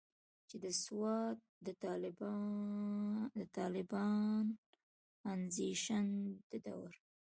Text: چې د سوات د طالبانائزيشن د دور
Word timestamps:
چې 0.49 0.55
د 0.63 0.65
سوات 0.83 1.37
د 1.67 1.69
طالبانائزيشن 3.57 6.07
د 6.49 6.51
دور 6.67 6.91